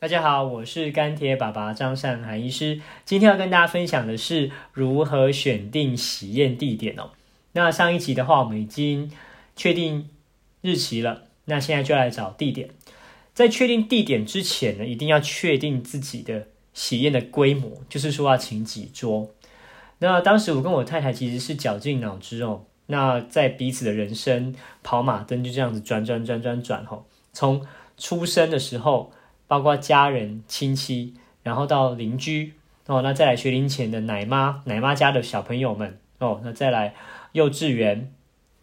[0.00, 2.80] 大家好，我是干铁爸爸张善涵医师。
[3.04, 7.10] 今天要跟大家分享的是如何选定喜宴地点哦。
[7.50, 9.10] 那上一集的话，我们已经
[9.56, 10.08] 确定
[10.60, 12.70] 日期了，那现在就来找地点。
[13.34, 19.28] 在确定地点之前呢，一定要确定自己的喜宴的规模，就是说要请几桌。
[19.98, 24.54] 那当时我跟我太太其实是绞尽脑汁哦，那在彼此的人生
[24.84, 29.12] 跑马灯就这样子转转转转转吼，从出生的时候。
[29.48, 32.52] 包括家人、亲戚，然后到邻居
[32.86, 36.94] 哦，那再来学龄前的奶妈、奶妈家的小朋友们哦，那再来
[37.32, 38.12] 幼稚园、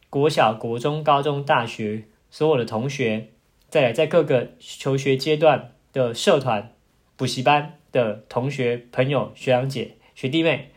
[0.09, 3.29] 国小、国中、高中、大学所有的同学，
[3.67, 6.71] 再来在各个求学阶段的社团、
[7.17, 10.71] 补习班的同学、朋友、学长姐、学弟妹，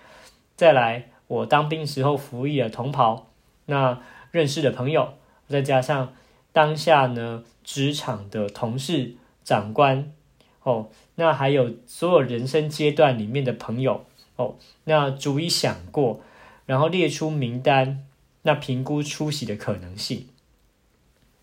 [0.57, 3.29] 再来我当兵时候服役的同袍，
[3.67, 4.01] 那
[4.31, 5.15] 认识的朋友，
[5.47, 6.15] 再加上
[6.53, 9.17] 当下呢职场的同事。
[9.49, 10.13] 长官，
[10.63, 14.05] 哦，那还有所有人生阶段里面的朋友，
[14.37, 16.21] 哦，那逐一想过，
[16.67, 18.05] 然后列出名单，
[18.43, 20.27] 那评估出席的可能性。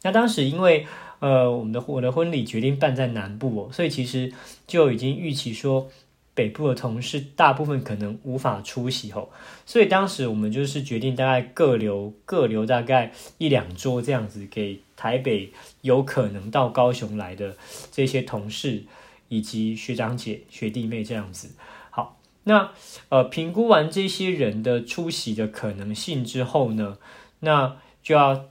[0.03, 0.85] 那当时因为，
[1.17, 4.31] 呃，我们的我的婚礼决定办在南部哦，所以其实
[4.67, 5.89] 就已经预期说。
[6.35, 9.31] 北部的同事大部分可能无法出席吼，
[9.65, 17.55] 所以当时我们就是决定大概各留各留大概一两桌这样子，给台北有可能到高雄来的
[17.89, 18.83] 这些同事
[19.29, 21.51] 以及学长姐学弟妹这样子。
[21.89, 22.71] 好，那
[23.07, 26.97] 呃评估完这些人的出席的可能性之后呢，
[27.39, 28.47] 那就要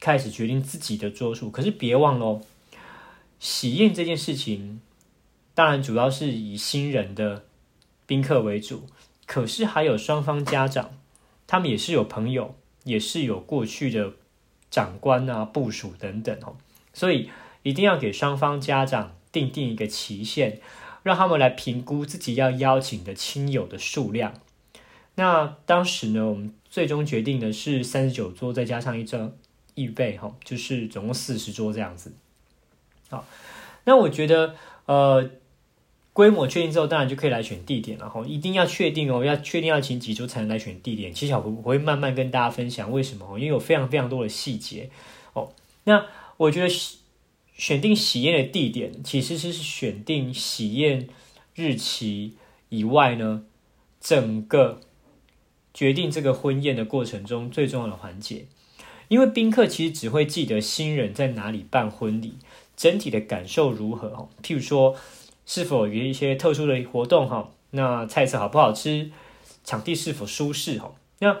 [0.00, 1.50] 开始决定自己的桌数。
[1.50, 2.40] 可是别忘了，哦
[3.38, 4.80] 喜宴这件事情。
[5.58, 7.44] 当然，主要是以新人的
[8.06, 8.86] 宾客为主，
[9.26, 10.92] 可是还有双方家长，
[11.48, 14.12] 他们也是有朋友，也是有过去的
[14.70, 16.54] 长官啊、部署等等哦，
[16.92, 17.28] 所以
[17.64, 20.60] 一定要给双方家长定定一个期限，
[21.02, 24.34] 让他们来评估自己要邀请的亲友的数量。
[25.16, 29.32] 那当时呢，我们最终决定的是三十九桌，再加上一张
[29.74, 32.12] 预备哈，就是总共四十桌这样子。
[33.10, 33.26] 好，
[33.82, 34.54] 那我觉得
[34.86, 35.28] 呃。
[36.18, 38.26] 规模确定之后，当然就可以来选地点了哈。
[38.26, 41.14] 一定要确定哦，要确定要请几桌才能来选地点。
[41.14, 44.90] 其实我我会慢慢跟大家分享为什么因为有非常非常多的细节
[45.34, 45.52] 哦。
[45.84, 46.68] 那我觉得
[47.54, 51.08] 选定喜宴的地点，其实是选定喜宴
[51.54, 52.34] 日期
[52.68, 53.44] 以外呢，
[54.00, 54.80] 整个
[55.72, 58.46] 决定这个婚宴的过程中最重要的环节。
[59.06, 62.38] 因为宾客其实只会记得新人在哪里办婚礼，
[62.76, 64.28] 整体的感受如何哦。
[64.42, 64.96] 譬如说。
[65.48, 67.48] 是否有一些特殊的活动哈？
[67.70, 69.10] 那菜色好不好吃？
[69.64, 70.92] 场地是否舒适哈？
[71.20, 71.38] 那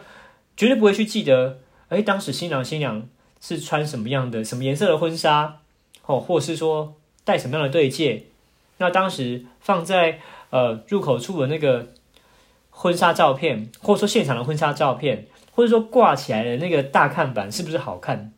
[0.56, 1.58] 绝对不会去记得，
[1.90, 3.06] 哎，当时新郎新娘
[3.38, 5.60] 是穿什么样的、什么颜色的婚纱
[6.06, 8.24] 哦，或是说戴什么样的对戒？
[8.78, 11.88] 那当时放在呃入口处的那个
[12.70, 18.32] 婚纱照片，或者说现场的婚纱照片，或者说挂起来的那个大看板是不是好看？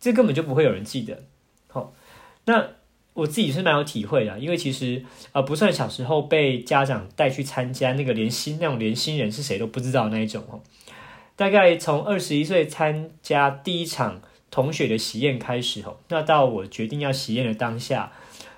[0.00, 1.24] 这根本就不会有人记得。
[1.66, 1.92] 好，
[2.46, 2.77] 那。
[3.18, 10.60] 我自己是蛮有体会的，因为其实呃不算小时候被家长带去参加那个连新那种连新人是谁都不知道那一种哦。
[11.34, 18.12] 大概从二十一岁参加第一场同学的喜宴开始哦，那到我决定要喜宴的当下，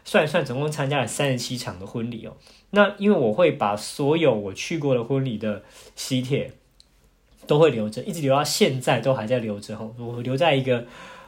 [0.04, 2.37] 算一算总共参加了三十七场的婚礼哦。
[2.72, 5.62] 那因为我会把所有我去过的婚礼的
[5.97, 6.53] 喜帖
[7.47, 9.94] 都会留着，一直留到现在都还在留着哦。
[9.97, 10.84] 我留在一个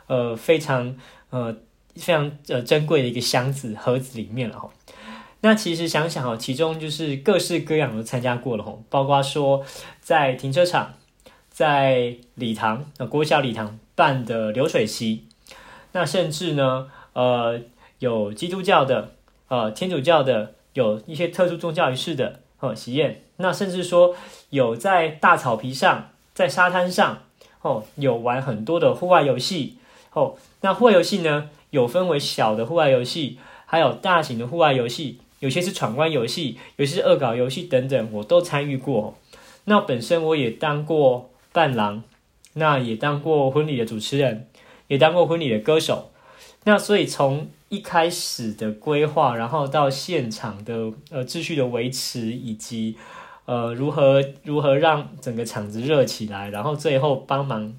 [0.07, 0.95] 呃非常
[1.31, 1.57] 呃。
[1.97, 4.71] 非常呃珍贵的一个箱子盒子里面了哈。
[5.45, 9.65] 那其实想想哦，其中就是各式各样都参加过了哈，包括说
[10.01, 10.95] 在停车场、
[11.51, 15.27] 在礼堂呃国小礼堂办的流水席，
[15.91, 17.61] 那甚至呢呃
[17.99, 19.15] 有基督教的
[19.49, 24.15] 呃天主教的有一些特殊宗教仪式的哦喜宴，那甚至说
[24.51, 27.25] 有在大草皮上在沙滩上
[27.63, 29.79] 哦有玩很多的户外游戏
[30.13, 31.51] 哦，那户外游戏呢？
[31.73, 39.17] 有分为小的户外游戏，还有大型的户外游戏，有些是闯关游戏，有些是恶搞游戏等等，我都参与过。
[39.65, 42.03] 那本身我也当过伴郎，
[42.53, 44.49] 那也当过婚礼的主持人，
[44.89, 46.11] 也当过婚礼的歌手。
[46.65, 52.97] 那所以从一开始的规划，然后到现场的呃秩序的维持，以及
[53.47, 57.75] 呃如何如何让整个场子热起来，然后最后帮忙。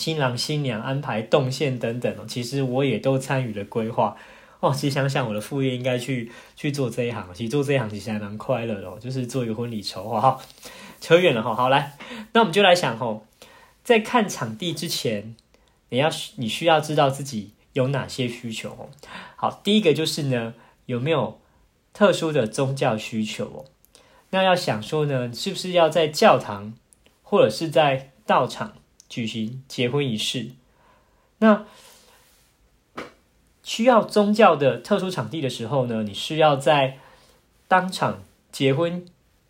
[0.00, 4.16] 新郎新娘安排动线等等哦，其实我也都参与了规划
[4.60, 4.72] 哦。
[4.72, 10.40] 其实想想我的副业应该去去做这一行，其实做这一行其实还蛮快乐的哦，就是做一个婚礼筹划哈。
[11.02, 11.98] 扯远了哈，好来，
[12.32, 13.26] 那我们就来想吼，
[13.84, 15.36] 在看场地之前，
[15.90, 18.88] 你要你需要知道自己有哪些需求哦？
[19.36, 20.54] 好，第一个就是呢，
[20.86, 21.38] 有没有
[21.92, 23.64] 特殊的宗教需求哦？
[24.30, 26.72] 那要想说呢，是不是要在教堂
[27.22, 28.72] 或者是在道场
[29.10, 30.52] 举行结婚仪式？
[31.40, 31.66] 那
[33.62, 36.98] 需要宗教的特殊场地的时候呢，你是要在
[37.68, 39.04] 当场结婚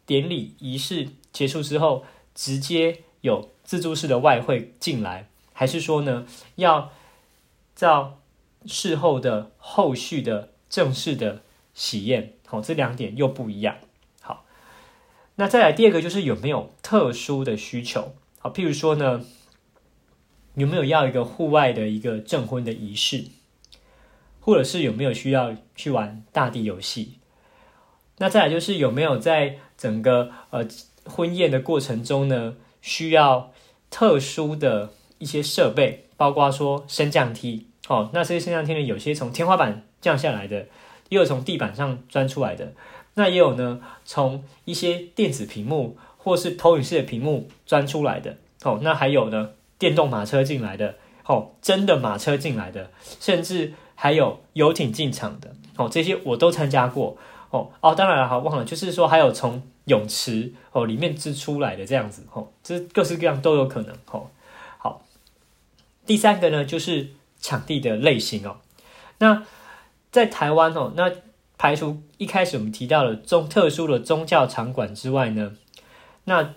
[0.04, 2.04] 典礼仪式结束之后，
[2.34, 6.26] 直接有自助式的外汇进来，还是说呢，
[6.56, 6.90] 要
[7.74, 8.18] 照
[8.66, 11.42] 事后的后续的正式的
[11.72, 12.34] 喜宴？
[12.46, 13.76] 好，这两点又不一样。
[14.20, 14.44] 好，
[15.36, 18.14] 那再来第二个就是有没有特殊的需求？
[18.38, 19.24] 好，譬如说呢，
[20.54, 23.24] 有没有要一个户外的一个证婚的仪式？
[24.40, 27.18] 或者是有没有需要去玩大地游戏？
[28.18, 30.66] 那再来就是有没有在整个呃
[31.04, 33.52] 婚宴的过程中呢，需要
[33.90, 38.10] 特殊的一些设备，包括说升降梯哦。
[38.12, 40.66] 那这些升降梯呢，有些从天花板降下来的，
[41.10, 42.72] 也有从地板上钻出来的。
[43.14, 48.80] 那也有呢，从一些电子屏幕或是投影式的屏幕钻出来的哦。
[48.82, 49.50] 那还有呢，
[49.80, 50.94] 电动马车进来的
[51.26, 53.74] 哦，真的马车进来的，甚至。
[54.02, 57.18] 还有游艇进场的哦，这些我都参加过
[57.50, 64.30] 哦哦，当然了，好忘了，就是说还有从泳池哦里面支出来的这样子哦，这各式各样都有可能哦。
[64.78, 65.02] 好，
[66.06, 67.10] 第三个呢就是
[67.42, 68.56] 场地的类型哦。
[69.18, 69.44] 那
[70.10, 71.12] 在台湾哦，那
[71.58, 75.52] 排除一开始我们提到的宗特殊的宗教场馆之外呢，
[76.24, 76.54] 那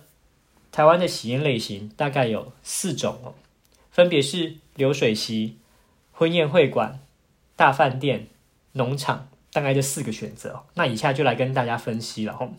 [0.73, 3.33] 台湾的喜宴类型大概有四种哦，
[3.89, 5.55] 分别是流水席、
[6.11, 6.99] 婚宴会馆。
[7.55, 8.25] 大饭店、
[8.71, 10.63] 农场，大概这四个选择。
[10.73, 12.49] 那以下就来跟大家分析了哈。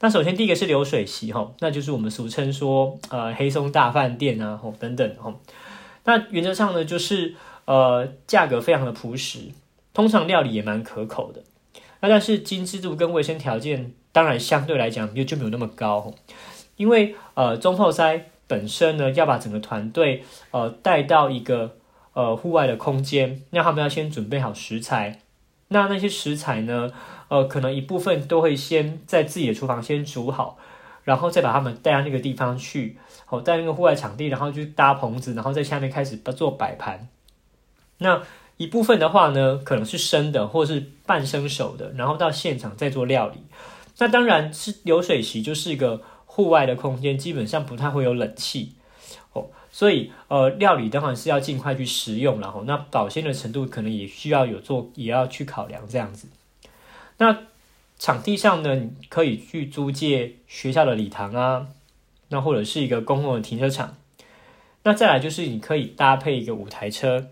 [0.00, 5.40] 那首先第一个是流水席哈，那就是我们俗称说呃黑松大饭店啊吼等等吼。
[6.04, 7.34] 那原则上呢，就是
[7.64, 9.38] 呃价格非常的朴实，
[9.94, 11.42] 通常料理也蛮可口的。
[12.00, 16.12] 那但是精致度跟卫生条件当然相对来讲就就没有那么高，
[16.78, 21.74] 因为呃中后塞本身呢要把整个团队呃带到一个。
[22.14, 25.20] 呃，户外的空间，那他们要先准备好食材。
[25.68, 26.90] 那那些食材呢？
[27.28, 30.58] 呃，可能一部分都会先在自己的厨房先煮好，
[31.04, 32.98] 然后再把他们带到那个地方去，
[33.28, 37.06] 哦，带那个户外场地，然后去搭棚子，然后在下面开始做摆盘。
[37.98, 38.20] 那
[38.56, 43.44] 一部分的话呢，可能是生的，或是半生熟的，然后到现场再做料理。
[43.98, 48.74] 那当然是流水席，就是一个户外的空间，基本上不太会有冷气。
[49.32, 56.28] 哦所以，呃，料理当然是要尽快去食用，然后那保鲜的程度可能也需要有做，也要去考量这样子。
[57.18, 57.36] 那
[57.98, 61.68] 场地上呢，你可以去租借学校的礼堂啊，
[62.28, 63.96] 那或者是一个公共的停车场。
[64.84, 67.28] 那再来就是你可以搭配一个舞台车，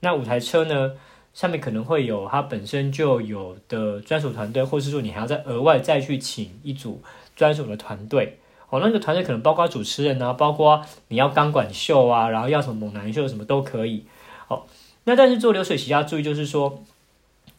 [0.00, 0.94] 那舞台车呢
[1.36, 7.02] 上面可能会有它本身就有的专属团队，或是说你还要再额外再去请一组
[7.36, 8.38] 专属的团队。
[8.70, 14.06] 哦，那个团队可能包括主持人啊，包括你要钢管秀啊，然后要什么猛男秀什么都可以。
[14.48, 14.64] 哦，
[15.04, 16.82] 那但是做流水席要注意，就是说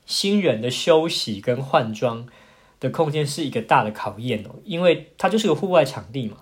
[0.07, 2.25] 新人的休息跟换装
[2.79, 6.37] 的空间是一个大的考验哦，因为它就是个户外场地嘛，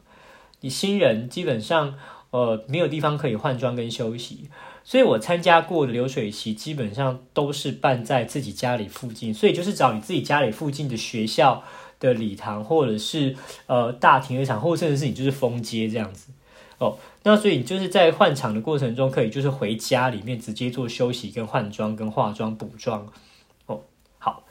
[0.61, 1.95] 你新人基本上
[2.31, 4.49] 呃没有地方可以换装跟休息，
[4.85, 11.61] 所以我参加过的流水席基本上都是办在自己家里附近，所以就是找你自己家里附近的学校。
[11.97, 13.33] 的礼堂，或者是
[13.67, 16.27] 呃大停车场，或甚至是你就是封街这样子
[16.77, 16.97] 哦。
[17.23, 23.09] 那所以你就是在换场的过程中，可以就是回家里面直接做休息、跟换装、跟化妆、补妆
[23.67, 23.79] 哦。
[24.19, 24.43] 好，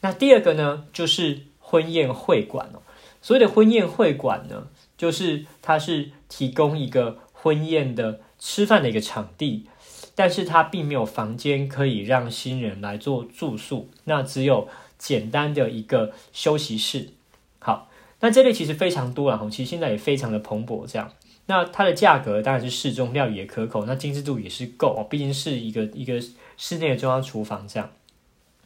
[0.00, 2.82] 那第二个呢，就是婚宴会馆哦。
[3.22, 4.66] 所谓的婚宴会馆呢，
[4.98, 9.66] 就是它是提供一个婚宴的吃饭的一个场地，
[10.14, 14.68] 但是它并没有房间可以让新人来做住宿，那只有。
[14.96, 17.10] 简单的一个休息室，
[17.58, 20.86] 好，那这类其实非常多了哈，其实现在也非常的蓬勃。
[20.86, 21.12] 这样，
[21.44, 26.18] 那它的价格当然是适中，料理也可口，那精致度也是够哦，毕竟是一个一个
[26.56, 27.90] 室内的中央厨房这样。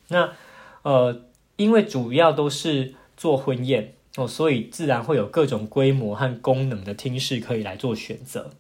[0.09, 0.31] 那
[0.83, 1.23] 呃，
[1.57, 8.51] 因为主要都是做婚宴哦，所以自然会有各种规模和功能的厅室可以来做选择。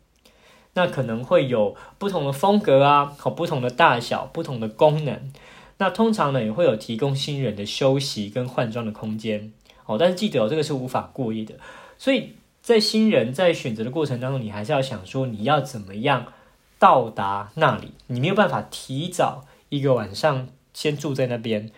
[0.78, 5.32] 那可能会有不同的风格啊，和不同的大小，不同的功能。
[5.78, 9.52] 那通常呢，也会有提供新人的休息跟换装的空间
[9.86, 9.98] 哦。
[9.98, 11.54] 但是记得哦，这个是无法过夜的。
[11.98, 16.32] 所以在新人在选择的过程当中，你还是要想说你要怎么样
[16.78, 17.90] 到达那里。
[18.06, 21.72] 你没有办法提早一个晚上先住在那边，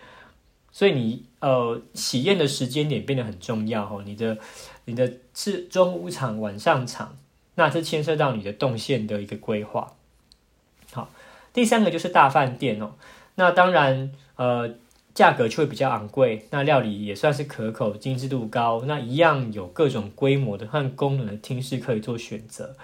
[0.71, 4.03] 所以你呃喜宴的时间点变得很重要哦。
[4.05, 4.37] 你的
[4.85, 7.17] 你的是中午场、晚上场，
[7.55, 9.93] 那这牵涉到你的动线的一个规划。
[10.91, 11.09] 好，
[11.53, 12.93] 第三个就是大饭店哦，
[13.35, 14.75] 那当然呃
[15.13, 22.75] 价格就会比较昂贵，那料理也算是可口，精致度高，那一样有各种规模的和功能的厅室可以做选择。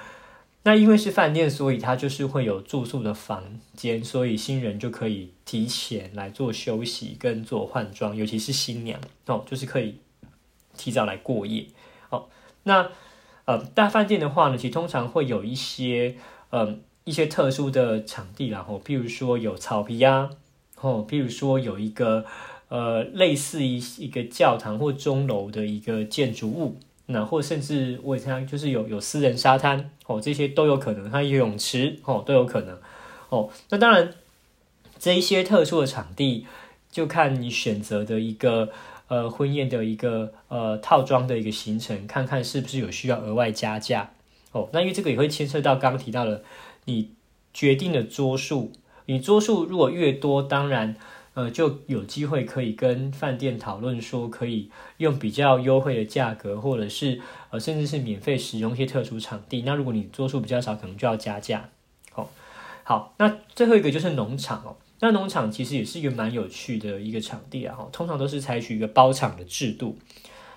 [0.63, 3.41] 那因为是饭店，所以它就是会有住宿的房
[3.73, 9.99] 间，所以新人就可以提前来做休息跟做换装，尤其是新娘哦，就是可以
[10.75, 11.67] 提早来过夜
[12.09, 12.27] 哦。
[12.63, 12.89] 那
[13.47, 16.15] 呃大饭店的话呢，其实通常会有一些
[16.51, 20.29] 呃一些特殊的场地，然后譬如说有草皮呀，
[20.81, 22.25] 哦，譬如说有一个
[22.69, 26.77] 呃类似一一个教堂或钟楼的一个建筑物。
[27.09, 32.77] 那或甚至我参加就是有有私人沙滩哦，这些都有可能，它游泳池哦都有可能
[33.29, 33.49] 哦。
[33.69, 34.13] 那当然，
[34.99, 36.45] 这一些特殊的场地
[36.91, 38.73] 就看你选择的一个
[39.07, 44.11] 呃婚宴的一个呃套装的一个行程，看看是不是有需要额外加价
[44.51, 44.69] 哦。
[44.71, 46.43] 那因为这个也会牵涉到刚刚提到的，
[46.85, 47.11] 你
[47.53, 48.71] 决定的桌数，
[49.05, 50.95] 你桌数如果越多，当然。
[51.37, 57.21] 呃，就有机会可以跟饭店讨论说，可以用比较优惠的价格，或者是
[57.51, 59.61] 呃，甚至是免费使用一些特殊场地。
[59.61, 61.69] 那如果你桌数比较少，可能就要加价。
[62.11, 62.31] 好，
[62.83, 64.77] 好，那最后一个就是农场哦。
[64.99, 67.77] 那农场其实也是一个蛮有趣的一个场地啊。
[67.91, 69.97] 通常都是采取一个包场的制度。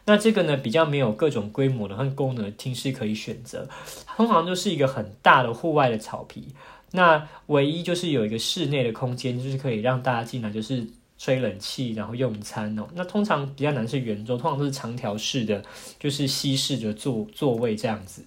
[0.06, 3.68] 那这个呢，比较没有各种规模的和功能的厅室可以选择，
[4.16, 6.48] 通常都是一个很大的户外的草皮。
[6.92, 10.84] 那唯一就是有一个室内的空间，就是可以让大家进来，就是
[11.18, 12.88] 吹冷气，然后用餐哦。
[12.94, 15.62] 那通常比较难是圆桌，通常都是长条式的，
[16.00, 18.24] 就是西式的座座位这样子。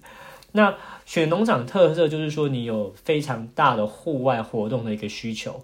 [0.52, 5.62] 那选农场特色就是说，你有非常大的户外活动的一个需求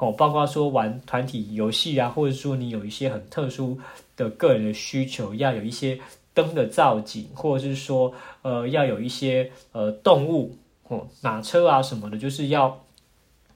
[0.00, 3.78] 哦，包括说玩团体游戏啊，或者说你有一些很特殊
[4.16, 6.00] 的个人的需求，要有一些
[6.34, 10.56] 灯的造景，或者是说呃要有一些呃动物。
[10.88, 12.84] 哦，马车啊什么的，就是要，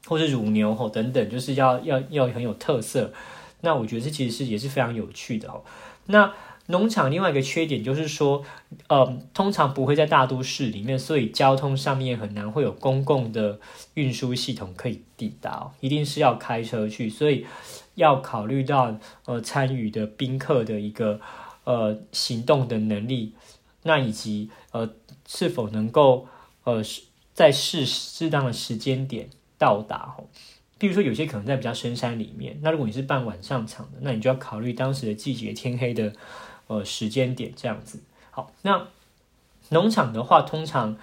[0.07, 3.13] 或是乳牛吼等等，就是要要要很有特色。
[3.61, 5.65] 那我觉得这其实是也是非常有趣的哦。
[6.07, 6.33] 那
[6.67, 8.45] 农场另外一个缺点就是说，
[8.89, 13.59] 呃，通常不会在大都市里面，所以交通上面很难会有公共的
[13.95, 17.09] 运输系统可以抵达，一定是要开车去。
[17.11, 17.47] 所以
[17.95, 21.21] 要考虑到呃参与的宾客的一个
[21.65, 23.35] 呃行动的能力，
[23.83, 24.91] 那以及呃
[25.27, 26.27] 是否能够
[26.65, 26.83] 呃。
[27.35, 29.29] 在适适当的时间点
[29.59, 30.23] 到达哦，
[30.79, 36.13] 比如说有些可能在比较深山里面，那如果你是办晚上场的，那你就要考虑当时的季节天黑的
[36.67, 38.01] 呃时间点这样子。
[38.31, 38.87] 好，那
[39.71, 40.97] 农场的话，通常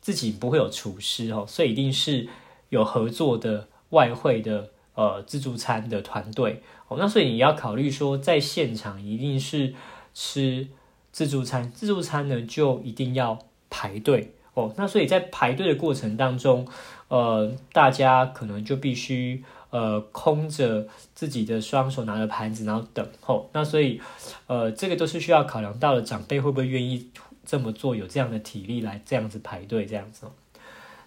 [0.00, 2.28] 自己不会有厨师哦，所以一定是
[2.68, 6.96] 有合作的外汇的呃自助餐的团队哦。
[6.98, 9.74] 那所以你要考虑说，在现场一定是
[10.14, 10.68] 吃
[11.12, 14.34] 自助餐，自助餐呢就一定要排队。
[14.54, 16.66] 哦，那所以在排队的过程当中，
[17.06, 23.48] 呃，大家可能就必须呃空着自己的双手拿着盘子，然后等候。
[23.52, 24.00] 那所以，
[24.46, 27.08] 呃，这个都是需要考量到的，长辈会不会愿意
[27.44, 30.26] 这么做，有这样的体力来这样子排队这样子。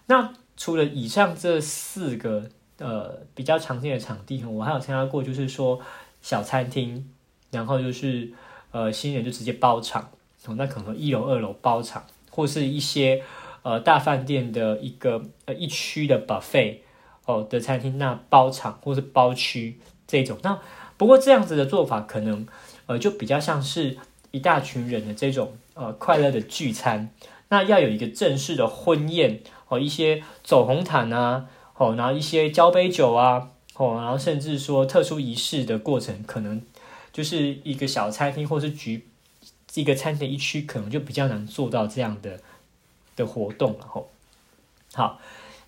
[0.06, 5.80] 那除了以上这四个呃比较常见的场地，我还有参加过，就是说
[6.20, 7.08] 小餐厅，
[7.50, 8.32] 然后就是
[8.70, 10.10] 呃新人就直接包场，
[10.56, 12.04] 那可能一楼二楼包场。
[12.36, 13.22] 或是一些
[13.62, 16.78] 呃大饭店的一个呃一区的 buffet
[17.26, 20.58] 哦的餐厅，那包场或是包区这种，那
[20.96, 22.46] 不过这样子的做法可能
[22.86, 23.98] 呃就比较像是
[24.30, 27.10] 一大群人的这种呃快乐的聚餐，
[27.48, 36.62] 那要有一个正式的婚宴哦，一些走红毯啊，哦，然后一些交杯酒啊，哦，然后甚至说特殊仪式的过程，可能
[37.12, 39.06] 就是一个小餐厅或是局。
[39.76, 42.38] 一个餐厅一区可能就比较难做到这样的
[43.16, 44.08] 的活动了吼。
[44.92, 45.18] 好，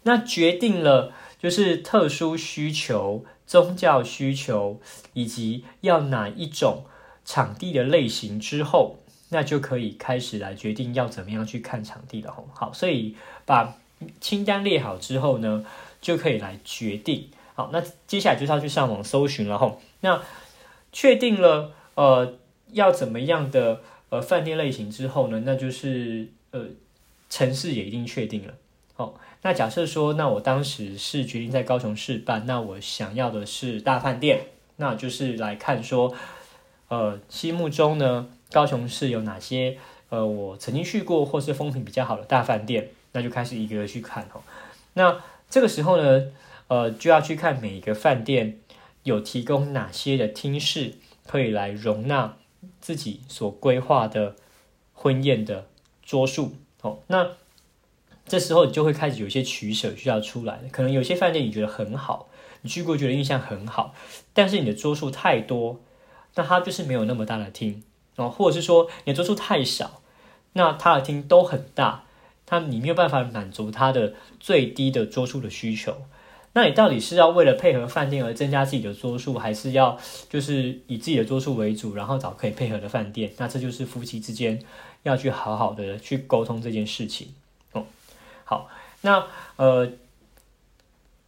[0.05, 1.13] 那决定了
[1.47, 4.81] 就是特殊需求、宗教需求
[5.13, 6.83] 以及要哪一种
[7.25, 8.97] 场地的类型之后，
[9.29, 12.49] 那就可以开始来决定要怎么样去看场地了吼。
[12.53, 13.77] 好，所以把
[14.21, 15.65] 清单列好之后呢，
[16.01, 17.31] 就可以来决定。
[17.55, 19.81] 好，那接下来就是要去上网搜寻了吼。
[20.01, 20.21] 那
[20.91, 22.35] 确定了呃
[22.73, 23.83] 要怎么样的。
[24.09, 26.65] 呃，饭店类型之后呢，那就是呃，
[27.31, 28.55] 城市也一定确定了。
[28.97, 29.15] 哦，
[29.47, 36.13] 那假设说，那我当时是决定在高雄市办，那我想要的是大饭店，那就是来看说，
[36.89, 44.43] 呃，心目中呢，高雄市有哪些呃，我曾经去过或是风评比较好的大饭店，那就开始一个个去看哦。
[44.95, 46.25] 那这个时候呢，
[46.67, 48.59] 呃，就要去看每一个饭店
[49.05, 52.37] 有提供哪些的厅室可以来容纳。
[52.81, 54.35] 自己所规划的
[54.93, 55.67] 婚宴的
[56.03, 57.29] 桌数，哦，那
[58.27, 62.29] 这时候你就会开始有一些取舍需要出来可能有些饭店你觉得很好，
[62.63, 63.95] 你去过觉得印象很好，
[64.33, 65.81] 但是你的桌数太多，
[66.35, 67.83] 那它就是没有那么大的厅
[68.17, 70.03] 哦，或者是说你的桌数太少，
[70.55, 72.05] 那它的厅都很大，
[72.45, 75.97] 它你没有办法满足它的最低的桌数的需求。
[76.55, 79.99] 那你到底是要为了配合饭店而增加自己的桌数，还是要
[80.31, 83.31] 就是以自己的桌数为主，然后找可以配合的饭店？
[83.37, 84.59] 那这就是夫妻之间
[85.03, 87.29] 要去好好的去沟通这件事情。
[88.49, 88.69] 好，
[89.01, 89.27] 那
[89.57, 89.91] 呃，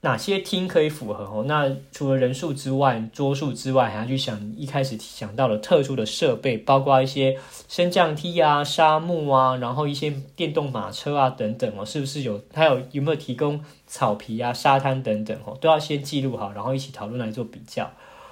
[0.02, 1.44] 哪些厅可以符合哦？
[1.48, 7.36] 那除了人数之外，桌数之外，还要去想一开始想到了特殊的设备，包括一些
[7.68, 12.40] 升降梯啊、沙木啊，然后一些电动马车啊等等哦，是不是有？
[12.54, 15.58] 还有有没有提供草皮啊、沙滩等等哦？
[15.60, 17.90] 都要先记录好，然后一起讨论来做比较。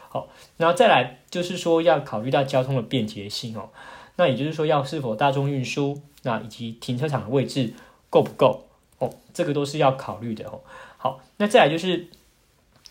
[0.09, 0.29] 好，
[0.59, 3.71] 然后再来就是说要考虑到交通的便捷性哦。
[4.19, 7.75] 那也就是说，要是否大众运输，那以及停车场的位置
[8.09, 8.66] 够不够？
[8.99, 10.61] 哦，这个都是要考虑的哦。
[10.97, 12.09] 好，那再来就是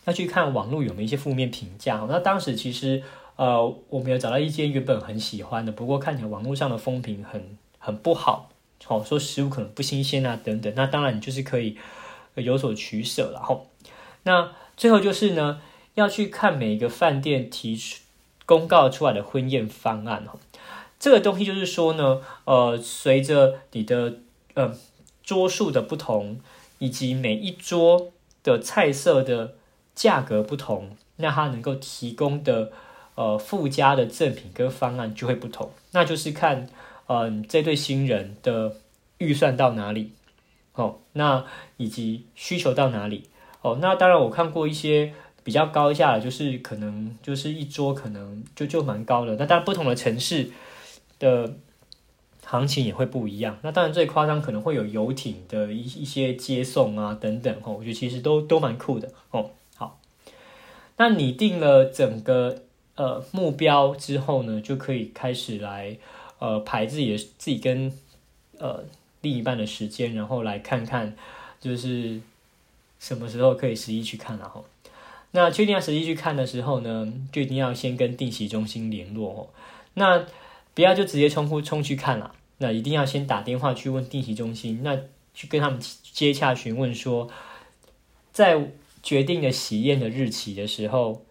[0.05, 2.05] 要去看网络有没有一些负面评价。
[2.07, 3.01] 那当时其实
[3.35, 8.51] 呃，我们有找到一间原本很喜欢的，不过看起来网络上的风评很很不好，
[8.87, 10.71] 哦，说食物可能不新鲜啊等等。
[10.75, 11.77] 那当然你就是可以
[12.35, 13.67] 有所取舍了吼。
[14.23, 15.59] 那最后就是呢，
[15.95, 18.01] 要去看每一个饭店提出
[18.45, 20.39] 公告出来的婚宴方案哦。
[20.99, 24.19] 这个东西就是说呢，呃，随着你的
[24.53, 24.75] 呃。
[25.25, 26.39] 桌数的不同，
[26.77, 28.11] 以及每一桌
[28.43, 29.55] 的菜色的
[29.95, 32.71] 价格不同，那它能够提供的
[33.15, 35.71] 呃附加的赠品跟方案就会不同。
[35.91, 36.67] 那就是看
[37.07, 38.75] 嗯这对新人的
[39.17, 40.11] 预算到哪里
[40.75, 41.43] 哦，那
[41.77, 43.23] 以及需求到哪里
[43.63, 43.79] 哦。
[43.81, 45.11] 那当然我看过一些
[45.43, 49.35] 比较高价的，就是可能就是一桌可能就就蛮高的。
[49.37, 50.51] 那当然不同的城市
[51.17, 51.55] 的。
[52.47, 59.49] 行情也会不一样，那当然最夸张可能会有游艇的一一些接送啊等等哦，我觉得其实都都蛮酷的哦。
[59.75, 59.99] 好，
[60.97, 62.61] 那你定了整个
[62.95, 65.97] 呃目标之后呢，就可以开始来
[66.37, 67.91] 呃排自己的自己跟
[68.59, 68.83] 呃
[69.21, 71.15] 另一半的时间，然后来看看
[71.59, 72.21] 就是
[72.99, 74.61] 什么时候可以实际去看了哈。
[75.31, 79.47] 那确定要实际去看的时候呢，就一定要先跟定席中心联络哦。
[79.95, 80.23] 那
[80.75, 84.99] 不要就直接冲呼冲去看了，那一定要先打电话去问定席中心，那
[85.33, 85.79] 去跟他们
[86.11, 87.29] 接洽询问说，
[88.33, 91.23] 在决定的喜宴的日期的时候，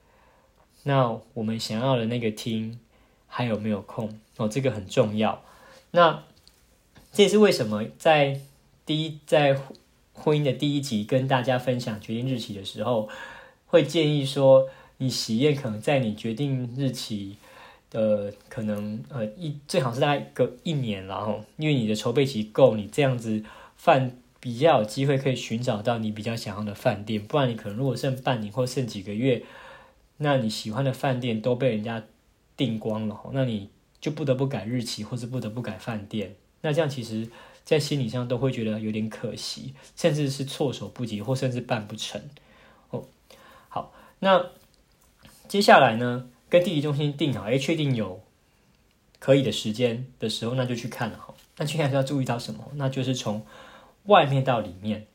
[0.85, 2.81] 那我们想要的那个厅
[3.27, 4.49] 还有没有空哦？
[4.49, 5.43] 这个很重要。
[5.91, 6.25] 那
[7.13, 8.41] 这也是为什么在
[8.87, 9.61] 第一在
[10.15, 13.11] 婚姻的第一集跟大家分享决定日期的时候，
[13.67, 17.37] 会建议说，你喜宴可能在你决定日期。
[17.95, 23.45] 呃，可能呃一最好是大概个一年，然后因为你的筹备期够，你这样子
[23.77, 27.25] 饭比较有机会可以寻找到你比较想要的饭店。
[27.25, 29.45] 不然你可能如果剩半年或剩几个月，
[30.17, 32.03] 那你喜欢的饭店都被人家
[32.57, 36.35] 订光了，那你就不得不改日期，或是不得不改饭店。
[36.63, 37.29] 那这样其实，
[37.65, 42.21] 在心理上都会觉得有点可惜，甚至是措手不及，或甚至办不成。
[42.91, 43.05] 哦，
[43.69, 44.47] 好，那
[45.47, 46.29] 接下来呢？
[46.55, 48.23] 跟地理中心定好，哎，确定有
[49.19, 51.35] 可以的时间的时候，那就去看了哈。
[51.57, 52.71] 那去看是要注意到什么？
[52.75, 53.45] 那就是从
[54.05, 55.09] 外面到里面，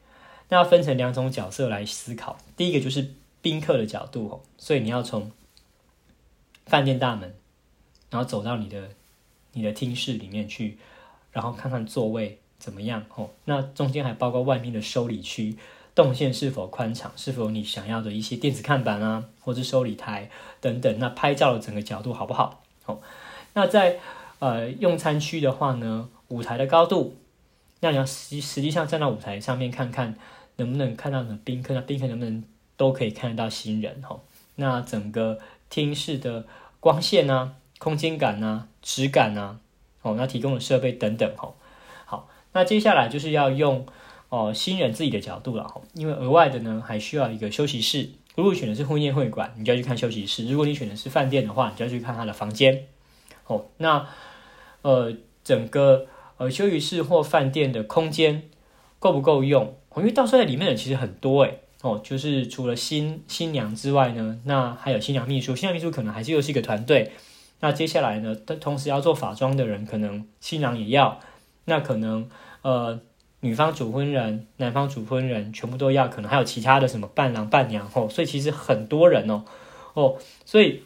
[0.49, 2.37] 那要分成两种角色来思考。
[2.57, 5.31] 第一个就是宾客的角度哦，所以你要从
[6.65, 7.33] 饭店大门，
[8.09, 8.89] 然后走到你的
[9.53, 10.77] 你的厅室里面去，
[11.31, 13.29] 然后看看座位怎么样哦。
[13.45, 15.55] 那中间还包括外面的收礼区。
[15.99, 17.11] 动线是否宽敞？
[17.17, 20.29] 是否你想要的一些电子看板啊，或者收礼台
[20.61, 20.97] 等等？
[20.97, 22.63] 那拍照的整个角度好不好？
[22.85, 23.01] 哦，
[23.53, 23.99] 那在
[24.39, 27.17] 呃用餐区的话呢，舞台的高度，
[27.81, 30.15] 那你要实实际上站到舞台上面看看，
[30.55, 31.73] 能不能看到呢宾客？
[31.73, 32.41] 那宾客能不能
[32.77, 34.01] 都可以看得到新人？
[34.01, 34.17] 哈，
[34.55, 36.45] 那整个厅室的
[36.79, 39.59] 光线啊、空间感啊、质感啊，
[40.01, 41.53] 哦，那提供的设备等等，哈，
[42.05, 43.85] 好，那接下来就是要用。
[44.29, 48.09] 哦，新人自己的角度了哈，因为额外的呢，还需要一个休息室。
[48.35, 52.85] 如果选的是婚宴会馆，你就要去看休息室；如果你选的是饭店的话，你就要去看他的房间。
[53.47, 54.07] 哦，那
[54.83, 55.13] 呃，
[55.43, 56.05] 整个
[56.37, 58.43] 呃休息室或饭店的空间
[58.99, 59.75] 够不够用？
[59.89, 61.61] 哦因为到时候在里面的其实很多诶。
[61.81, 67.11] 哦，就是除了新新娘之外呢，那还有新娘秘书，新娘秘书可能还是又是一个团队。
[67.61, 71.19] 那接下来呢，同时要做法妆的人，可能新郎也要。
[71.65, 72.29] 那可能
[72.61, 72.99] 呃。
[73.41, 79.45] 女方主婚人、男方主婚人全部都要，可能还有其他的什么伴郎伴娘哦，所以其实很多人哦
[79.93, 80.83] 哦，所以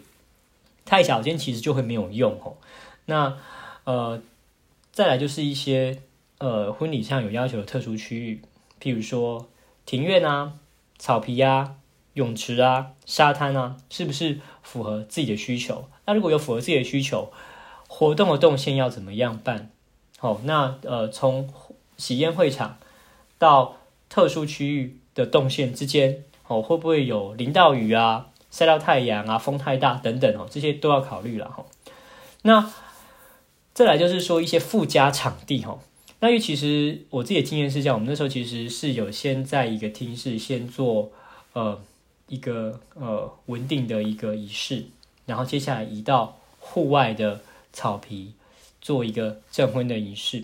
[0.86, 2.58] 太小间其实就会没有用哦。
[3.06, 3.38] 那
[3.86, 4.22] 呃，
[4.92, 6.00] 再来就是一些
[6.38, 8.42] 呃婚礼上有要求的特殊区域，
[8.80, 9.48] 譬如说
[9.86, 10.54] 庭院啊、
[11.00, 11.76] 草皮啊、
[12.14, 15.90] 泳池啊、沙滩啊，是不是符合自己的需求？
[16.06, 17.32] 那如果有符合自己的需求，
[17.88, 19.72] 活动的动线要怎么样办？
[20.20, 21.48] 好，那呃从
[22.04, 22.80] 喜宴会场
[23.38, 23.78] 到
[24.10, 31.66] 特殊区域的动线之间，哦会不会有淋到雨啊、晒到太阳啊、风太大等等哦，这些都要考虑了哈。
[32.42, 32.70] 那
[33.74, 35.80] 再来就是说一些附加场地哈。
[36.20, 41.10] 那因为其实我自己的经验是这样，我们那时候其实是有先在一个厅室先做
[41.54, 41.82] 呃
[42.28, 44.88] 一个呃稳定的一个仪式，
[45.26, 47.40] 然后接下来移到户外的
[47.72, 48.34] 草皮
[48.82, 50.44] 做一个证婚的仪式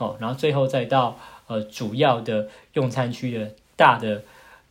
[0.00, 4.24] 哦，然后最后再到呃主要的用餐区的大的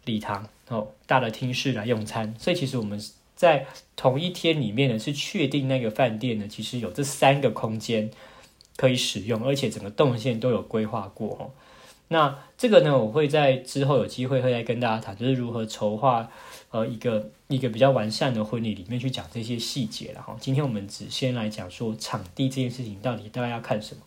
[0.04, 2.36] 礼堂哦大的厅室来用餐。
[2.38, 3.02] 所以其实我们
[3.36, 3.66] 在
[3.96, 8.12] 同一天里面呢是确定那个饭店呢其实有这三个空间。
[8.80, 11.52] 可以使用，而且整个动线都有规划过哦。
[12.08, 16.32] 那这个呢，我会在之后有机会会再跟大家谈，就是如何筹划
[16.72, 20.34] 呃一个一个比较完善的婚礼里面去讲这些细节了哈。
[20.40, 24.02] 今天我们只先来讲说场地这件事情到底大概要看什么。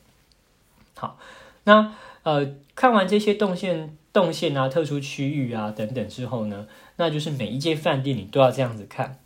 [0.96, 1.18] 好，
[1.64, 9.18] 那呃看完这些动线动线啊、特殊区域啊等等之后呢，那就是每一间饭店你都要这样子看。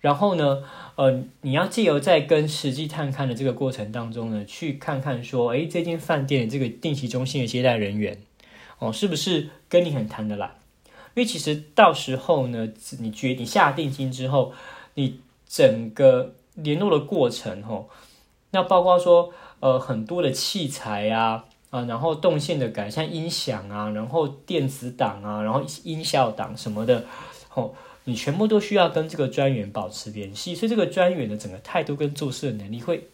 [0.00, 0.62] 然后呢，
[0.96, 8.16] 呃，你要借由在跟实际探看的这个过程当中呢，去看看说，诶，这间饭店的这个定期中心的接待人员，
[8.78, 10.52] 哦，是不是跟你很谈得来？
[11.14, 12.68] 因为其实到时候呢，
[13.00, 14.54] 你决你下定金之后，
[14.94, 17.84] 你整个联络的过程，哦，
[18.52, 27.04] 那包括说，呃，很多的器材啊，啊，然后动线的改善音响啊，然后电子档啊，然后音效档什么的，
[27.54, 27.72] 哦。
[28.04, 33.08] 你全部都需要跟这个专员保持联系，所以这个专员的整个态度跟做事的能力会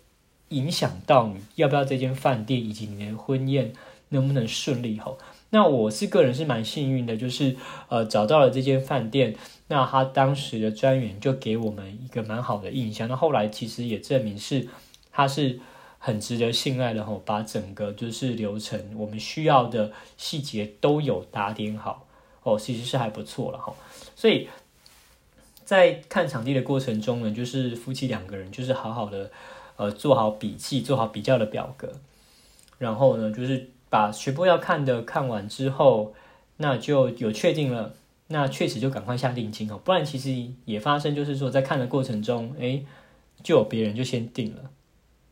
[0.51, 3.73] 影响到你要不要这间饭店以及你的婚宴
[4.11, 5.19] 能不能顺利吼。
[5.51, 7.57] 那我是个人是蛮幸运的，就是
[7.89, 13.09] 呃找到了这间饭店，那他当时的专员就给我们一个蛮好的印象。
[13.09, 14.69] 那后来其实也证明是
[15.11, 15.59] 他是
[16.07, 22.07] 很值得信赖的吼，把整个就是流程我们需要的细节都有打点好
[22.45, 23.75] 哦，其实是还不错了哈，
[24.15, 24.49] 所以。
[25.65, 29.29] 在看场地的过程中呢，就是夫妻两个人就是好好的，
[29.75, 31.91] 呃，做好笔记，做好比较的表格，
[32.79, 36.15] 然后呢，就是把全部要看的看完之后，
[36.59, 37.95] 那就有确定了，
[38.29, 40.31] 那确实就赶快下定金哦，不然其实
[40.67, 42.81] 也发生就是说在看的过程中，哎，
[43.43, 44.71] 就有别人就先定了，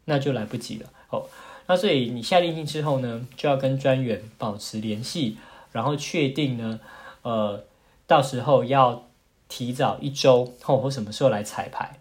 [0.07, 1.27] 那就来不及了哦。
[1.67, 5.37] 那所以你下定金之后呢，就要跟专员保持联系，
[5.73, 6.81] 然后确定呢，
[7.23, 7.64] 呃，
[8.07, 9.05] 到时候要。
[9.47, 11.99] 提早一周后或什么时候来彩排，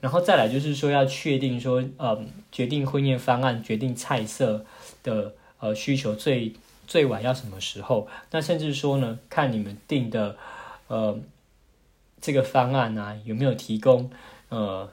[0.00, 4.64] 然后再来就是说要确定说，嗯，决定婚宴方案、决定菜色
[5.04, 6.54] 的呃需求最
[6.86, 8.08] 最晚要什么时候？
[8.30, 10.36] 那甚至说呢，看你们定的
[10.88, 11.16] 呃
[12.20, 14.10] 这个方案啊有没有提供
[14.48, 14.90] 呃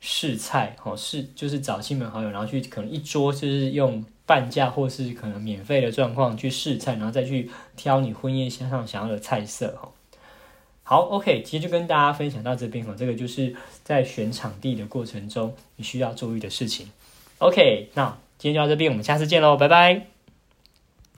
[0.00, 9.90] 试菜哦，试就是找亲朋好友，然后去可能一桌就是用半价或是可能免费的状况去试菜，然后再去挑你婚宴上想要的菜色哈。
[10.82, 12.94] 好，OK，今天就跟大家分享到这边哦。
[12.96, 16.88] 这个就是在选场地的过程中你需要注意的事情。
[17.38, 20.17] OK，那今天就到这边，我们下次见喽，拜拜。